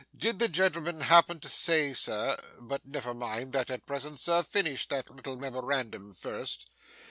Did 0.17 0.39
the 0.39 0.47
gentleman 0.47 1.01
happen 1.01 1.39
to 1.41 1.47
say, 1.47 1.93
Sir 1.93 2.35
but 2.59 2.87
never 2.87 3.13
mind 3.13 3.53
that 3.53 3.69
at 3.69 3.85
present, 3.85 4.17
sir; 4.19 4.41
finish 4.41 4.87
that 4.87 5.13
little 5.15 5.35
memorandum 5.35 6.11
first. 6.11 6.67